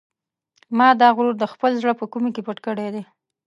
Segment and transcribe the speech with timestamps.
[0.77, 3.03] ما دا غرور د خپل زړه په کومې کې پټ کړی دی.